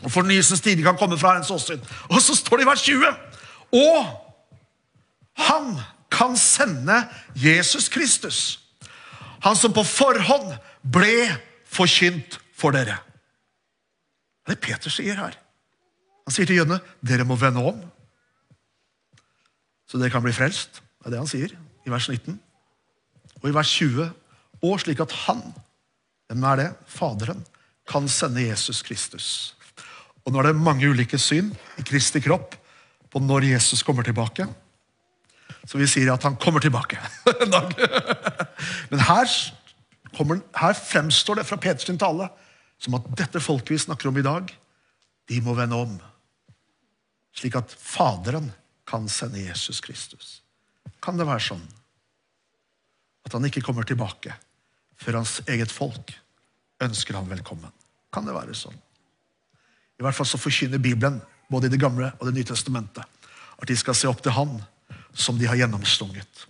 [0.01, 1.81] Og fornyelsens tid kan komme fra Herrens åsyn.
[2.09, 3.11] Og så står det i vers 20
[3.71, 4.07] og
[5.47, 5.77] han
[6.11, 8.59] kan sende Jesus Kristus.
[9.41, 11.31] Han som på forhånd ble
[11.71, 12.99] forkynt for dere.
[14.43, 15.37] Det er det Peter sier her.
[16.27, 17.79] Han sier til jødene dere må vende om,
[19.87, 20.81] så dere kan bli frelst.
[21.01, 21.53] Det er det han sier
[21.85, 22.37] i vers 19.
[23.41, 24.11] Og i vers 20
[24.61, 25.41] og slik at han,
[26.29, 26.67] hvem er det?
[26.85, 27.41] Faderen,
[27.89, 29.27] kan sende Jesus Kristus.
[30.21, 31.49] Og Nå er det mange ulike syn
[31.81, 32.53] i Kristi kropp
[33.11, 34.45] på når Jesus kommer tilbake.
[35.65, 36.99] Så vi sier at han kommer tilbake
[37.43, 37.73] en dag.
[38.93, 39.33] Men her
[40.15, 42.29] kommer, her fremstår det fra Peters tale
[42.81, 44.47] som at dette folket vi snakker om i dag,
[45.29, 45.97] de må vende om.
[47.37, 48.49] Slik at Faderen
[48.89, 50.40] kan sende Jesus Kristus.
[51.01, 51.63] Kan det være sånn
[53.25, 54.33] at han ikke kommer tilbake
[55.01, 56.13] før hans eget folk
[56.81, 57.71] ønsker han velkommen?
[58.13, 58.77] Kan det være sånn?
[60.01, 63.05] I hvert fall så forkynner Bibelen, både i Det gamle og Det nye testamentet,
[63.61, 64.61] at de skal se opp til Han
[65.13, 66.45] som de har gjennomstunget.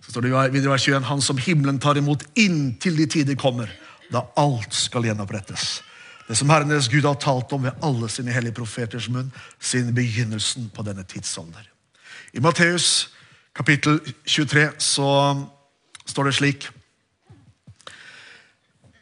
[0.00, 3.38] Så står det videre i vers 21, Han som himmelen tar imot inntil de tider
[3.38, 3.70] kommer,
[4.10, 5.80] da alt skal gjenopprettes.
[6.26, 9.94] Det som Herren deres Gud har talt om ved alle sine hellige profeters munn, siden
[9.94, 11.69] begynnelsen på denne tidsalder.
[12.32, 13.08] I Matteus
[13.56, 15.08] kapittel 23 så
[16.06, 16.68] står det slik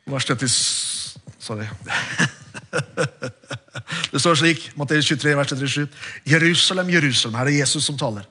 [0.08, 0.48] Vers 30
[1.38, 1.66] Sorry.
[4.10, 5.88] Det står slik, Matteus 23, vers 37.
[6.24, 8.24] Jerusalem, Jerusalem, her er Jesus som taler.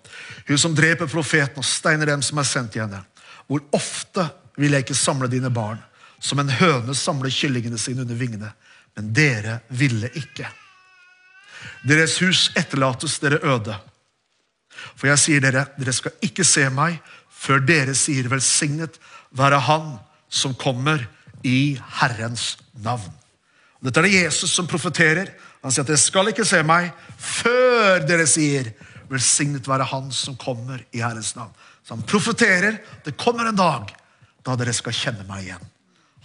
[0.47, 3.03] Hun som dreper profeten og steiner dem som er sendt til henne.
[3.47, 5.79] Hvor ofte vil jeg ikke samle dine barn,
[6.19, 8.51] som en høne samler kyllingene sine under vingene.
[8.97, 10.49] Men dere ville ikke.
[11.87, 13.77] Deres hus etterlates dere øde.
[14.95, 16.99] For jeg sier dere, dere skal ikke se meg
[17.37, 18.97] før dere sier velsignet
[19.37, 19.95] være Han
[20.29, 21.03] som kommer
[21.45, 23.13] i Herrens navn.
[23.83, 25.29] Dette er det Jesus som profeterer.
[25.61, 28.71] Han sier at dere skal ikke se meg før dere sier
[29.11, 31.53] velsignet være Han som kommer i Herrens navn.
[31.85, 32.81] Så han profeterer.
[33.05, 33.93] Det kommer en dag
[34.43, 35.67] da dere skal kjenne meg igjen.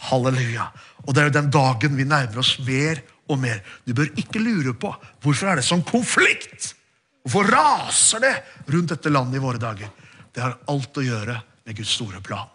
[0.09, 0.67] Halleluja.
[1.07, 3.61] Og det er jo den dagen vi nærmer oss mer og mer.
[3.87, 4.91] Du bør ikke lure på
[5.23, 6.73] hvorfor er det sånn konflikt.
[7.23, 8.33] Hvorfor raser det
[8.75, 9.91] rundt dette landet i våre dager?
[10.33, 12.49] Det har alt å gjøre med Guds store plan.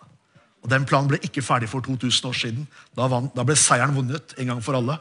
[0.63, 2.65] Og Den planen ble ikke ferdig for 2000 år siden.
[2.97, 4.97] Da, vant, da ble seieren vunnet en gang for alle.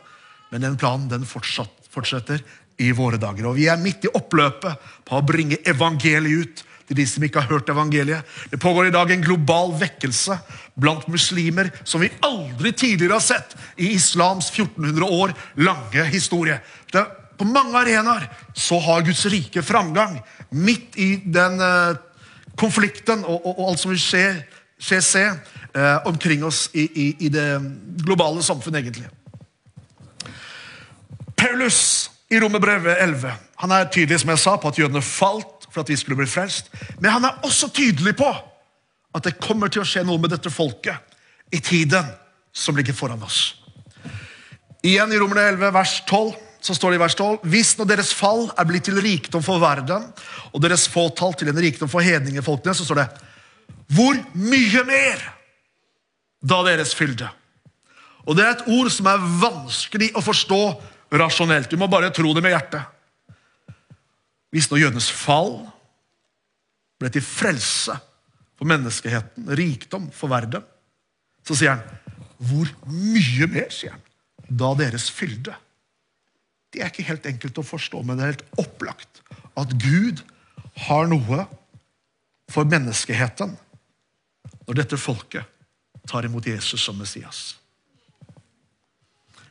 [0.53, 2.45] Men den planen den fortsatt, fortsetter
[2.79, 3.49] i våre dager.
[3.49, 7.43] Og Vi er midt i oppløpet på å bringe evangeliet ut til de som ikke
[7.43, 8.23] har hørt evangeliet.
[8.53, 10.39] Det pågår i dag en global vekkelse
[10.79, 15.35] blant muslimer som vi aldri tidligere har sett i islams 1400 år
[15.67, 16.61] lange historie.
[16.93, 17.03] Det,
[17.39, 20.19] på mange arenaer så har Guds rike framgang.
[20.51, 21.97] Midt i den uh,
[22.59, 24.25] konflikten og, og, og, alt som vil skje,
[24.81, 27.49] skje se uh, omkring oss i, i, i det
[28.05, 29.11] globale samfunnet, egentlig.
[31.37, 35.81] Paulus i Romerbrevet 11 han er tydelig som jeg sa, på at jødene falt for
[35.81, 36.69] at vi skulle bli frelst.
[37.01, 38.29] Men han er også tydelig på
[39.17, 41.17] at det kommer til å skje noe med dette folket
[41.55, 42.05] i tiden
[42.53, 43.55] som ligger foran oss.
[44.85, 46.35] Igjen i Romerne 11, vers 12,
[46.67, 49.63] så står det i vers 12.: Hvis når deres fall er blitt til rikdom for
[49.63, 50.09] verden,
[50.51, 53.09] og deres fåtall til en rikdom for hedningefolkene, så står det
[53.95, 55.21] hvor mye mer
[56.43, 57.29] da deres fylde?
[58.27, 60.63] Og Det er et ord som er vanskelig å forstå
[61.15, 61.71] rasjonelt.
[61.71, 62.83] Du må bare tro det med hjertet.
[64.51, 65.61] Hvis nå jødenes fall
[66.99, 67.95] ble til frelse
[68.59, 70.65] for menneskeheten, rikdom for verden,
[71.47, 71.85] så sier han
[72.43, 74.03] hvor mye mer, sier han,
[74.51, 75.55] da deres fylde.
[76.77, 79.23] Det er ikke helt enkelt å forstå, men det er helt opplagt
[79.57, 80.21] at Gud
[80.85, 81.47] har noe
[82.53, 83.55] for menneskeheten
[84.67, 85.49] når dette folket
[86.05, 87.55] tar imot Jesus som Messias.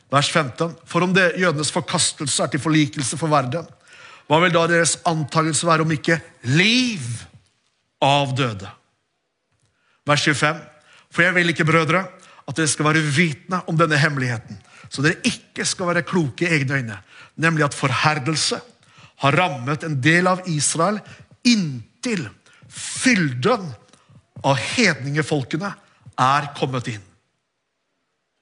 [0.06, 0.76] Vers 15.
[0.86, 3.66] For om det jødenes forkastelse er til forlikelse for verden,
[4.30, 6.20] hva vil da deres antakelse være om ikke
[6.54, 7.02] liv
[8.06, 8.70] av døde?
[10.06, 10.62] Vers 25.
[11.10, 12.06] For jeg vil ikke, brødre,
[12.46, 16.58] at dere skal være uvitende om denne hemmeligheten, så dere ikke skal være kloke i
[16.58, 16.98] egne øyne,
[17.36, 18.60] nemlig at forherdelse
[19.24, 21.00] har rammet en del av Israel
[21.46, 22.26] inntil
[22.76, 23.68] fylden
[24.44, 25.72] av hedningefolkene
[26.20, 27.04] er kommet inn.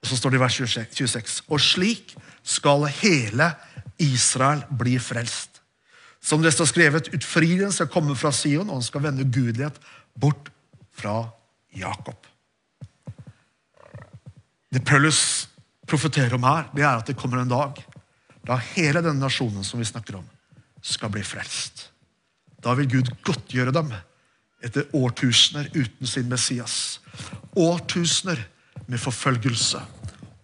[0.02, 3.54] Og Så står det i vers 26.: Og slik skal hele
[3.98, 5.62] Israel bli frelst.
[6.20, 9.76] Som det står skrevet, utfrieren skal komme fra Sion, og han skal vende gudelighet
[10.20, 10.48] bort
[10.92, 11.28] fra
[11.76, 12.26] Jakob.
[14.72, 15.48] Det Paulus
[15.87, 17.81] profeterer om her, det er at det kommer en dag
[18.44, 20.25] da hele denne nasjonen som vi snakker om,
[20.85, 21.88] skal bli frelst.
[22.61, 23.92] Da vil Gud godtgjøre dem
[24.64, 26.99] etter årtusener uten sin Messias.
[27.57, 28.40] Årtusener
[28.87, 29.81] med forfølgelse.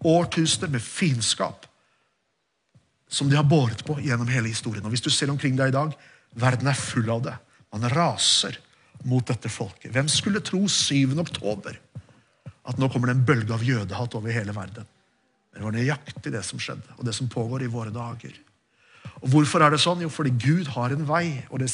[0.05, 1.67] Årtusener med fiendskap
[3.11, 4.85] som de har båret på gjennom hele historien.
[4.85, 5.95] Og Hvis du ser omkring deg i dag,
[6.39, 7.37] verden er full av det.
[7.75, 8.57] Man raser
[9.05, 9.91] mot dette folket.
[9.93, 11.19] Hvem skulle tro 7.
[11.19, 11.77] oktober
[12.71, 14.87] at nå kommer det en bølge av jødehat over hele verden?
[15.55, 18.37] Det var nøyaktig det som skjedde, og det som pågår i våre dager.
[19.21, 20.01] Og Hvorfor er det sånn?
[20.05, 21.43] Jo, fordi Gud har en vei.
[21.51, 21.69] Og det,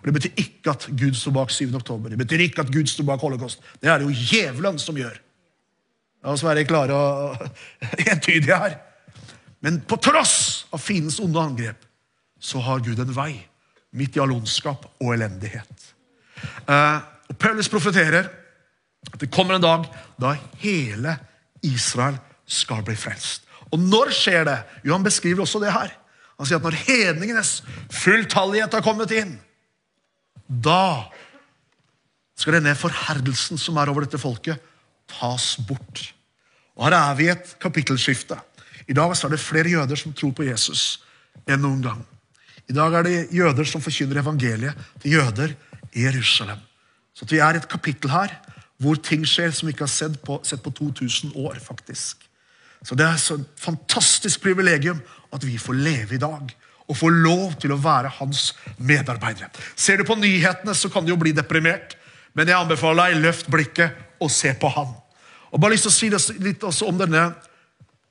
[0.00, 1.70] og det betyr ikke at Gud sto bak 7.
[1.78, 2.12] oktober.
[2.12, 3.62] Det betyr ikke at Gud sto bak holocaust.
[3.80, 5.16] Det er det jo djevelen som gjør.
[6.20, 7.46] La oss være klare og
[8.12, 8.76] entydige her.
[9.64, 11.86] Men på tross av fiendens onde angrep
[12.40, 13.32] så har Gud en vei
[13.96, 15.88] midt i all ondskap og elendighet.
[16.68, 18.30] Uh, og Paulus profeterer
[19.10, 19.86] At det kommer en dag
[20.20, 21.14] da hele
[21.64, 22.18] Israel
[22.50, 23.46] skal bli frelst.
[23.70, 24.58] Og når skjer det?
[24.84, 25.92] Jo, Han beskriver også det her.
[26.38, 27.60] Han sier at når hedningenes
[27.92, 29.36] fulltallighet har kommet inn,
[30.48, 31.10] da
[32.40, 34.58] skal denne forherdelsen som er over dette folket,
[35.10, 36.06] tas bort.
[36.78, 38.38] Og Her er vi i et kapittelskifte.
[38.88, 41.02] I dag er det flere jøder som tror på Jesus
[41.46, 42.00] enn noen gang.
[42.70, 45.54] I dag er det jøder som forkynner evangeliet til jøder
[45.92, 46.58] i Jerusalem.
[47.14, 48.32] Så vi er i et kapittel her
[48.80, 51.58] hvor ting skjer som vi ikke har sett på, sett på 2000 år.
[51.60, 52.29] faktisk.
[52.84, 55.00] Så Det er så fantastisk privilegium
[55.32, 56.56] at vi får leve i dag
[56.90, 59.50] og får lov til å være hans medarbeidere.
[59.76, 61.94] Ser du på nyhetene, så kan du jo bli deprimert,
[62.34, 64.90] men jeg anbefaler deg løft blikket og se på han.
[65.50, 67.28] Og bare lyst til å si litt også om denne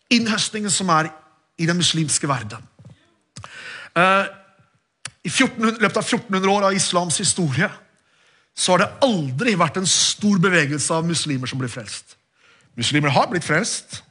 [0.09, 1.11] innhøstningen som er
[1.59, 2.63] i den muslimske verden.
[3.97, 4.25] Uh,
[5.27, 7.67] I løpet av 1400 år av islams historie
[8.55, 12.15] så har det aldri vært en stor bevegelse av muslimer som blir frelst.
[12.79, 14.01] Muslimer har blitt frelst.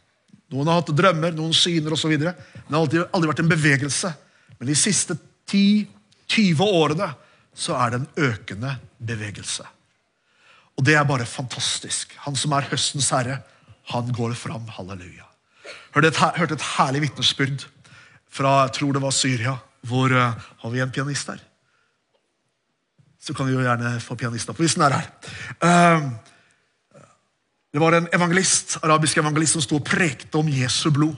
[0.53, 2.15] Noen har hatt drømmer, noen syner osv.
[2.15, 4.13] Men det har aldri, aldri vært en bevegelse.
[4.59, 5.17] Men de siste
[5.51, 7.11] 10-20 årene
[7.59, 9.67] så er det en økende bevegelse.
[10.79, 12.15] Og det er bare fantastisk.
[12.25, 13.41] Han som er høstens herre,
[13.93, 14.69] han går fram.
[14.77, 15.27] Halleluja.
[15.95, 17.67] Hørte et, hørte et herlig vitnesbyrd
[18.33, 19.57] fra jeg tror det var Syria.
[19.89, 21.41] Hvor uh, Har vi en pianist her?
[23.21, 25.09] Så kan vi jo gjerne få pianisten opp hvis den er her.
[25.63, 26.09] Uh,
[27.73, 31.17] det var en evangelist, arabisk evangelist som sto og prekte om Jesu blod.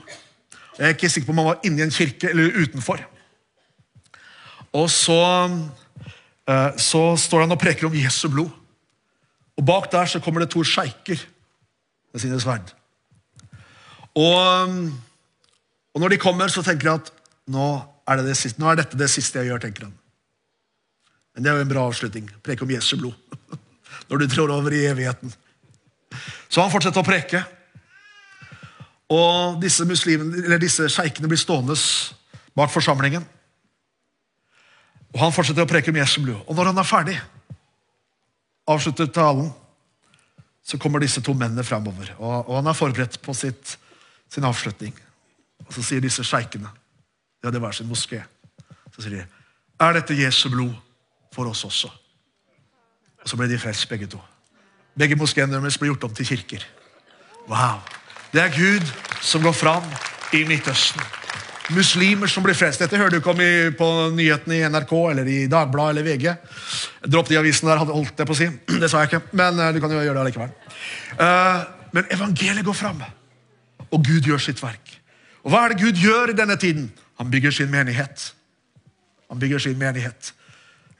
[0.79, 3.03] Jeg er ikke sikker på om han var inni en kirke eller utenfor.
[4.73, 5.21] Og så,
[6.51, 8.51] uh, så står han og preker om Jesu blod.
[9.59, 11.21] Og Bak der så kommer det to sjeiker
[12.13, 12.73] med sine sverd.
[14.17, 14.71] Og,
[15.95, 17.13] og, når de kommer, så tenker jeg at
[17.51, 17.67] nå
[18.09, 19.63] er, det det siste, nå er dette det siste jeg gjør.
[19.63, 19.95] tenker han.
[21.35, 22.31] Men det er jo en bra avslutning.
[22.43, 23.15] Preke om Jesu blod.
[24.11, 25.35] Når du trår over i evigheten.
[26.51, 27.43] Så han fortsetter å preke.
[29.11, 31.77] Og disse, disse sjeikene blir stående
[32.59, 33.25] bak forsamlingen.
[35.11, 36.43] Og Han fortsetter å preke om Jesu blod.
[36.47, 37.17] Og når han er ferdig,
[38.71, 39.51] avslutter talen,
[40.63, 42.13] så kommer disse to mennene framover.
[42.19, 43.75] Og, og, han er forberedt på sitt,
[44.31, 44.95] sin avslutning.
[45.67, 46.71] Og Så sier disse sjeikene
[47.41, 48.21] De hadde hver sin moské.
[48.95, 49.25] Så sier de
[49.81, 50.75] Er dette Jesu blod
[51.35, 51.91] for oss også?
[53.21, 54.21] Og Så ble de frelst, begge to.
[54.99, 56.65] Begge moskeene deres ble gjort om til kirker.
[57.51, 57.81] Wow.
[58.33, 59.87] Det er Gud som går fram
[60.37, 61.03] i Midtøsten.
[61.71, 62.83] Muslimer som blir frelst.
[62.83, 66.33] Dette hører du ikke om i, på nyhetene i NRK eller i Dagbladet eller VG.
[67.07, 68.49] Dropp de avisene der, hadde holdt det på å si.
[68.83, 70.51] Det sa jeg ikke, men uh, du kan jo gjøre det allikevel.
[71.15, 71.63] Uh,
[71.95, 73.05] men evangeliet går fram,
[73.91, 74.97] og Gud gjør sitt verk.
[75.47, 76.91] Og hva er det Gud gjør i denne tiden?
[77.23, 78.31] Han bygger sin menighet.
[79.31, 80.33] Han bygger sin menighet.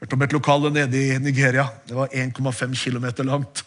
[0.01, 1.67] Hørte om et lokale nede i Nigeria.
[1.87, 3.65] Det var 1,5 km langt.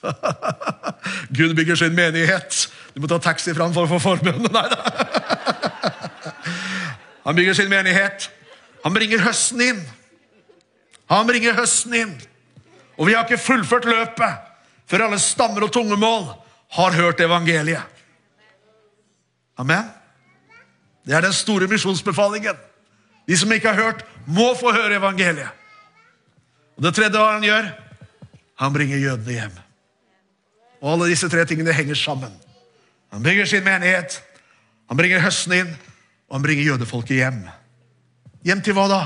[1.38, 2.72] Gud bygger sin menighet.
[2.94, 4.42] Du må ta taxi fram for å få forbønn.
[4.56, 4.80] Nei da.
[7.24, 8.28] Han bygger sin menighet.
[8.82, 9.80] Han bringer høsten inn.
[11.06, 12.14] Han bringer høsten inn.
[12.98, 14.50] Og vi har ikke fullført løpet
[14.90, 16.32] før alle stammer og tungemål
[16.74, 17.82] har hørt evangeliet.
[19.54, 19.86] Amen.
[21.06, 22.58] Det er den store misjonsbefalingen.
[23.28, 25.63] De som ikke har hørt, må få høre evangeliet.
[26.76, 27.70] Og Det tredje han gjør,
[28.60, 29.58] han bringer jødene hjem.
[30.82, 32.32] Og Alle disse tre tingene henger sammen.
[33.14, 34.18] Han bygger sin menighet,
[34.88, 35.74] han bringer høsten inn,
[36.28, 37.44] og han bringer jødefolket hjem.
[38.44, 39.02] Hjem til hva da?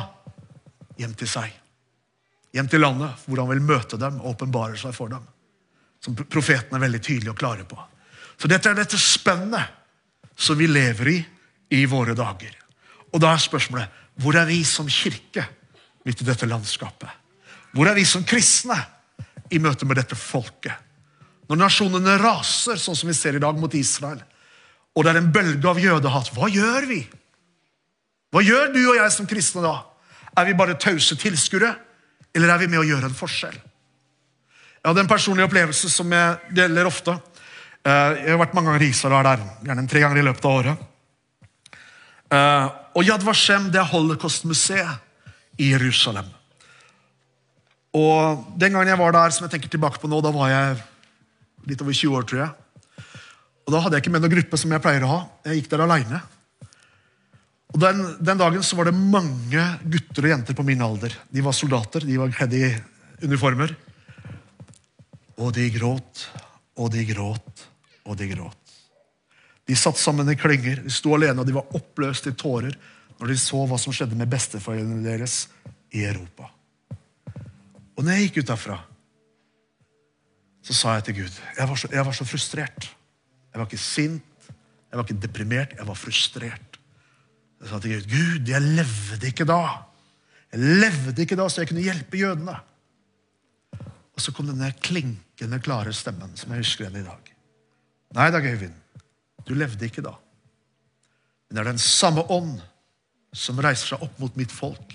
[0.98, 1.52] Hjem til seg.
[2.56, 5.26] Hjem til landet, hvor han vil møte dem og åpenbare seg for dem.
[6.02, 7.78] Som profeten er veldig tydelig og klare på.
[8.38, 9.76] Så dette er dette spennet
[10.38, 11.18] som vi lever i
[11.76, 12.54] i våre dager.
[13.12, 15.44] Og da er spørsmålet hvor er vi som kirke
[16.06, 17.10] midt i dette landskapet?
[17.74, 18.76] Hvor er vi som kristne
[19.52, 20.74] i møte med dette folket?
[21.48, 24.20] Når nasjonene raser, sånn som vi ser i dag mot Israel,
[24.96, 27.02] og det er en bølge av jødehat, hva gjør vi?
[28.34, 29.76] Hva gjør du og jeg som kristne da?
[30.36, 31.70] Er vi bare tause tilskuere,
[32.36, 33.56] eller er vi med å gjøre en forskjell?
[34.78, 37.16] Jeg hadde en personlig opplevelse som jeg deler ofte.
[37.82, 40.58] Eh, jeg har vært mange ganger i Israel, der, gjerne tre ganger i løpet av
[40.60, 40.84] året.
[42.28, 42.66] Eh,
[42.98, 46.28] og Yad Vashem det er Holocaust-museet i Jerusalem.
[47.96, 50.80] Og Den gangen jeg var der, som jeg tenker tilbake på nå, da var jeg
[51.68, 52.50] litt over 20 år, tror jeg.
[53.68, 55.20] Og Da hadde jeg ikke med noen gruppe som jeg pleier å ha.
[55.48, 56.22] Jeg gikk der aleine.
[57.68, 61.12] Og den, den, dagen så var det mange gutter og jenter på min alder.
[61.28, 62.64] De var soldater, de var kledd i
[63.26, 63.74] uniformer.
[65.38, 66.24] Og de gråt,
[66.80, 67.66] og de gråt,
[68.08, 68.76] og de gråt.
[69.68, 72.72] De satt sammen i klynger, de sto alene, og de var oppløst i tårer
[73.18, 75.42] når de så hva som skjedde med besteforeldrene deres
[75.92, 76.48] i Europa.
[77.98, 78.78] Og når jeg gikk ut derfra,
[80.62, 82.88] så sa jeg til Gud jeg var, så, jeg var så frustrert.
[83.48, 86.78] Jeg var ikke sint, jeg var ikke deprimert, jeg var frustrert.
[87.58, 89.62] Jeg sa til Gud Gud, jeg levde ikke da.
[90.52, 92.54] Jeg levde ikke da så jeg kunne hjelpe jødene.
[94.14, 97.34] Og så kom denne klinkende klare stemmen som jeg husker den i dag.
[98.16, 98.76] Nei da, Gøyvind.
[99.46, 100.14] Du levde ikke da.
[101.48, 102.58] Men det er den samme ånd
[103.36, 104.94] som reiser seg opp mot mitt folk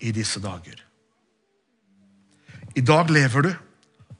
[0.00, 0.85] i disse dager.
[2.76, 3.50] I dag lever du,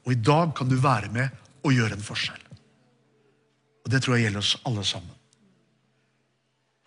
[0.06, 1.28] og i dag kan du være med
[1.66, 2.42] og gjøre en forskjell.
[3.84, 5.12] Og Det tror jeg gjelder oss alle sammen.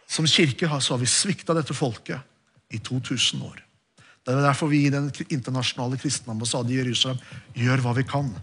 [0.10, 2.20] Som kirke så har vi svikta dette folket
[2.74, 3.62] i 2000 år.
[4.26, 7.22] Det er derfor vi i Den internasjonale kristne ambassade i Jerusalem
[7.56, 8.34] gjør hva vi kan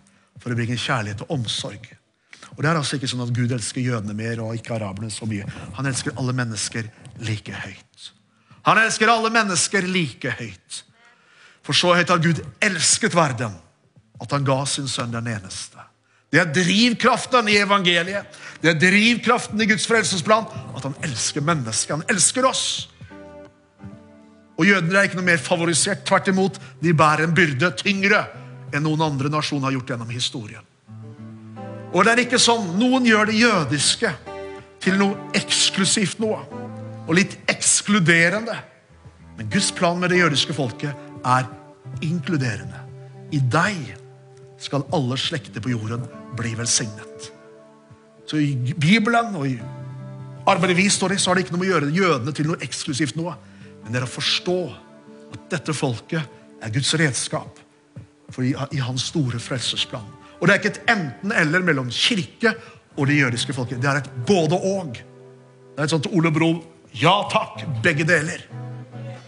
[0.41, 1.85] for å bringe kjærlighet og omsorg.
[2.57, 5.27] Og Det er altså ikke sånn at Gud elsker jødene mer og ikke araberne så
[5.27, 5.45] mye.
[5.77, 8.13] Han elsker alle mennesker like høyt.
[8.67, 10.83] Han elsker alle mennesker like høyt.
[11.67, 13.57] For så høyt har Gud elsket verden
[14.23, 15.83] at han ga sin sønn den eneste.
[16.33, 18.27] Det er drivkraften i evangeliet.
[18.63, 20.47] Det er drivkraften i Guds frelsesplan.
[20.77, 21.95] At han elsker mennesket.
[21.95, 22.65] Han elsker oss.
[24.57, 26.05] Og jødene er ikke noe mer favorisert.
[26.09, 28.25] Tvert imot, de bærer en byrde tyngre
[28.75, 30.65] enn noen andre nasjoner har gjort gjennom historien.
[31.95, 34.11] Og det er ikke sånn Noen gjør det jødiske
[34.83, 36.41] til noe eksklusivt noe.
[37.07, 38.57] Og litt ekskluderende.
[39.37, 41.49] Men Guds plan med det jødiske folket er
[42.05, 42.83] inkluderende.
[43.35, 43.97] I deg
[44.63, 46.07] skal alle slekter på jorden
[46.39, 47.31] bli velsignet.
[48.27, 49.57] Så i Bibelen og i
[50.47, 53.19] arbeidet vi står i, så har det ikke noe å gjøre jødene til noe eksklusivt
[53.19, 53.37] noe.
[53.85, 54.59] Men det er å forstå
[55.37, 57.61] at dette folket er Guds redskap
[58.43, 60.07] i, i hans store frelsesplan.
[60.37, 62.55] Og det er ikke et enten-eller mellom kirke
[62.97, 63.81] og det jødiske folket.
[63.83, 64.99] Det er et både-og.
[64.99, 66.51] Det er et sånt Ole Bro
[66.97, 68.41] ja takk, begge deler.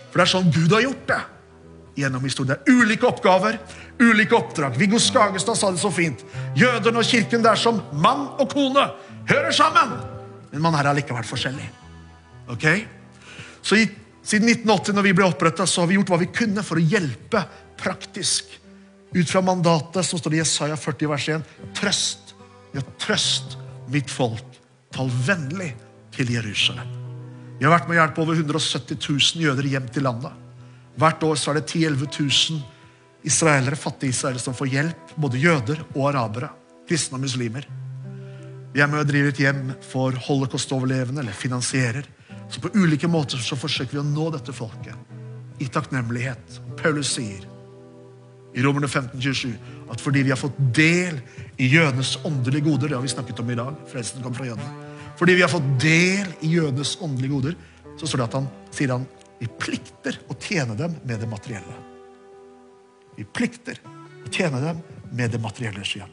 [0.09, 1.21] For det er sånn Gud har gjort det
[1.99, 2.55] gjennom historien.
[2.55, 3.59] Det er ulike oppgaver,
[4.01, 4.79] ulike oppdrag.
[4.79, 6.25] Viggo Skagestad sa det så fint.
[6.59, 8.85] Jødene og kirken det er som mann og kone.
[9.29, 9.97] Hører sammen,
[10.53, 11.67] men man er allikevel forskjellig.
[12.55, 12.69] Ok?
[13.63, 13.89] Så i,
[14.29, 17.41] Siden 1980, når vi ble oppretta, har vi gjort hva vi kunne for å hjelpe
[17.81, 18.51] praktisk.
[19.15, 21.47] Ut fra mandatet som står i Jesaja 40, vers 1.
[21.79, 22.35] Trøst,
[22.77, 23.57] ja, trøst
[23.89, 24.59] mitt folk.
[24.93, 25.71] Tal vennlig
[26.13, 26.91] til Jerusalem.
[27.57, 30.48] Vi har vært med å hjelpe over 170 000 jøder hjem til landet.
[30.99, 32.09] Hvert år så er det 10 000-11
[32.53, 32.63] 000
[33.29, 35.13] israelere, fattige israelere som får hjelp.
[35.17, 36.51] Både jøder og arabere.
[36.89, 37.67] Kristne og muslimer.
[38.75, 42.07] Er og driver et hjem for holocaust-overlevende, eller finansierer.
[42.49, 44.95] Så på ulike måter så forsøker vi å nå dette folket
[45.59, 46.61] i takknemlighet.
[46.79, 47.47] Paulus sier
[48.55, 49.51] i Romerne 15, 27,
[49.93, 51.19] at fordi vi har fått del
[51.61, 53.75] i jødenes åndelige goder Det har vi snakket om i dag.
[53.91, 54.71] Frelsen kom fra jødene.
[55.19, 57.57] Fordi vi har fått del i jødenes åndelige goder,
[57.99, 59.07] så står det at han sier han
[59.39, 61.77] vi plikter å tjene dem med det materielle.
[63.19, 64.81] Vi plikter å tjene dem
[65.15, 66.09] med det materielle, sier.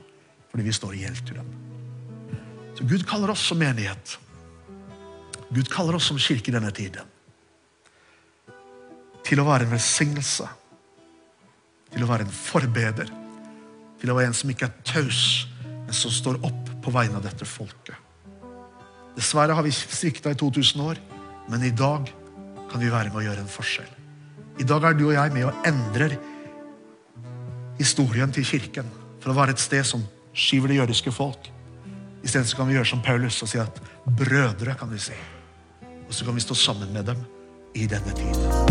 [0.52, 1.50] Fordi vi står i gjeld til dem.
[2.78, 4.18] Så Gud kaller oss som menighet.
[5.50, 7.12] Gud kaller oss som kirke i denne tiden.
[9.26, 10.48] Til å være en velsignelse.
[11.94, 13.12] Til å være en forbeder.
[14.02, 15.22] Til å være en som ikke er taus,
[15.64, 17.96] men som står opp på vegne av dette folket.
[19.16, 21.00] Dessverre har vi svikta i 2000 år,
[21.50, 22.10] men i dag
[22.76, 23.92] kan vi være med å gjøre en forskjell.
[24.60, 26.18] I dag er du og jeg med og endrer
[27.80, 28.90] historien til kirken
[29.24, 30.04] for å være et sted som
[30.36, 31.48] skyver det jødiske folk.
[32.26, 33.80] Isteden kan vi gjøre som Paulus og si at
[34.20, 35.16] brødre, kan vi si.
[36.04, 37.24] Og så kan vi stå sammen med dem
[37.80, 38.65] i denne tiden.